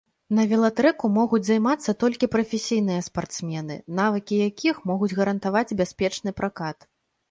На 0.37 0.43
велатрэку 0.53 1.11
могуць 1.17 1.41
займацца 1.49 1.95
толькі 2.05 2.31
прафесійныя 2.37 3.05
спартсмены, 3.11 3.79
навыкі 4.03 4.43
якіх 4.49 4.85
могуць 4.93 5.15
гарантаваць 5.23 5.69
бяспечны 5.81 6.39
пракат. 6.43 6.93